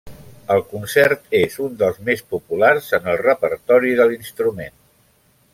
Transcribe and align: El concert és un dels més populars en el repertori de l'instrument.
El 0.53 0.61
concert 0.69 1.27
és 1.41 1.57
un 1.67 1.75
dels 1.83 2.01
més 2.09 2.25
populars 2.37 2.91
en 3.01 3.07
el 3.15 3.23
repertori 3.23 3.97
de 4.01 4.11
l'instrument. 4.15 4.79